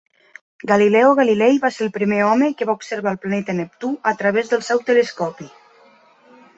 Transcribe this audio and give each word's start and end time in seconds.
Galileo 0.69 1.11
Galilei 1.19 1.59
va 1.65 1.71
ser 1.75 1.83
el 1.87 1.91
primer 1.99 2.23
home 2.31 2.49
que 2.61 2.69
va 2.71 2.77
observar 2.79 3.13
el 3.17 3.21
planeta 3.27 3.57
Neptú 3.61 3.93
a 4.15 4.19
través 4.25 4.53
del 4.55 4.69
seu 4.73 4.85
telescopi. 4.93 5.53